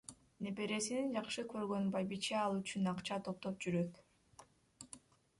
[0.43, 4.01] Небересин жакшы көргөн байбиче ал үчүн акча топтоп жүрөт.